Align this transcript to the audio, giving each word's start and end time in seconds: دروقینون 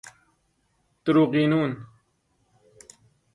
دروقینون 1.05 1.85